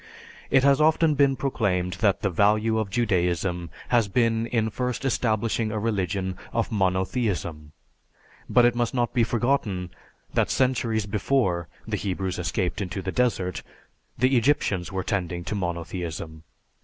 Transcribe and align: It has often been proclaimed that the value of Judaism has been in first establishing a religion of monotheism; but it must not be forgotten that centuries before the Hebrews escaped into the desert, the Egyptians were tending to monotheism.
It 0.49 0.63
has 0.63 0.81
often 0.81 1.13
been 1.13 1.35
proclaimed 1.35 1.93
that 2.01 2.23
the 2.23 2.31
value 2.31 2.79
of 2.79 2.89
Judaism 2.89 3.69
has 3.89 4.07
been 4.07 4.47
in 4.47 4.71
first 4.71 5.05
establishing 5.05 5.71
a 5.71 5.77
religion 5.77 6.37
of 6.51 6.71
monotheism; 6.71 7.71
but 8.49 8.65
it 8.65 8.73
must 8.73 8.95
not 8.95 9.13
be 9.13 9.23
forgotten 9.23 9.91
that 10.33 10.49
centuries 10.49 11.05
before 11.05 11.67
the 11.87 11.97
Hebrews 11.97 12.39
escaped 12.39 12.81
into 12.81 13.03
the 13.03 13.11
desert, 13.11 13.61
the 14.17 14.35
Egyptians 14.37 14.91
were 14.91 15.03
tending 15.03 15.43
to 15.43 15.53
monotheism. 15.53 16.45